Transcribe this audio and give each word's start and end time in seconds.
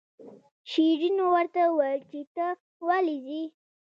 شیرینو 0.71 1.25
ورته 1.35 1.61
وویل 1.67 2.01
چې 2.11 2.19
ته 2.35 2.47
ولې 2.87 3.17
ځې. 3.25 3.41